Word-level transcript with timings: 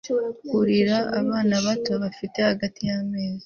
urira 0.59 0.97
abana 1.19 1.55
bato 1.65 1.91
bafite 2.03 2.37
hagati 2.49 2.79
y'amezi 2.89 3.39